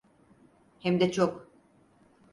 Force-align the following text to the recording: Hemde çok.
Hemde 0.79 1.11
çok. 1.11 1.51